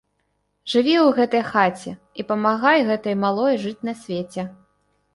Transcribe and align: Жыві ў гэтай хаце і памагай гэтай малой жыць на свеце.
Жыві 0.71 0.95
ў 1.01 1.07
гэтай 1.19 1.43
хаце 1.51 1.95
і 2.19 2.27
памагай 2.33 2.79
гэтай 2.91 3.21
малой 3.23 3.63
жыць 3.69 3.79
на 3.93 3.99
свеце. 4.05 4.53